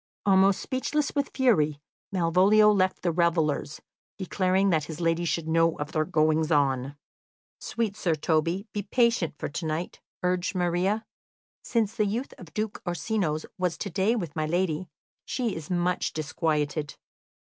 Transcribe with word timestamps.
Almost 0.25 0.59
speechless 0.59 1.13
with 1.13 1.29
fury, 1.29 1.79
Malvolio 2.11 2.71
left 2.71 3.03
the 3.03 3.11
revellers, 3.11 3.79
declaring 4.17 4.71
that 4.71 4.85
his 4.85 4.99
lady 4.99 5.25
should 5.25 5.47
know 5.47 5.77
of 5.77 5.91
their 5.91 6.05
goings 6.05 6.51
on. 6.51 6.95
"Sweet 7.59 7.95
Sir 7.95 8.15
Toby, 8.15 8.65
be 8.73 8.81
patient 8.81 9.35
for 9.37 9.47
to 9.47 9.65
night," 9.67 10.01
urged 10.23 10.55
Maria. 10.55 11.05
"Since 11.63 11.93
the 11.95 12.07
youth 12.07 12.33
of 12.39 12.51
Duke 12.55 12.81
Orsino's 12.83 13.45
was 13.59 13.77
to 13.77 13.91
day 13.91 14.15
with 14.15 14.35
my 14.35 14.47
lady, 14.47 14.89
she 15.23 15.55
is 15.55 15.69
much 15.69 16.13
disquieted. 16.13 16.95